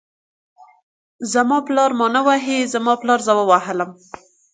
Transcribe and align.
زما 1.33 1.57
پالر 1.67 1.91
ما 1.99 2.07
نه 2.15 2.21
وهي، 2.27 2.59
زما 2.73 2.93
پالر 3.01 3.19
زه 3.27 3.33
ووهلم. 3.35 3.91